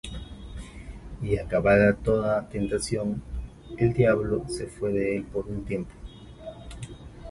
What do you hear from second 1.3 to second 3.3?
acabada toda tentación,